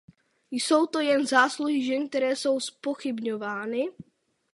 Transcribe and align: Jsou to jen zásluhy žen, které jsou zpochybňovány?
Jsou 0.51 0.85
to 0.87 0.99
jen 0.99 1.25
zásluhy 1.27 1.83
žen, 1.85 2.09
které 2.09 2.35
jsou 2.35 2.59
zpochybňovány? 2.59 3.85